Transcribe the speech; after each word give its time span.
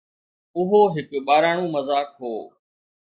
اهو 0.57 0.81
هڪ 0.95 1.09
ٻاراڻو 1.27 1.65
مذاق 1.75 2.09
هو 2.21 2.33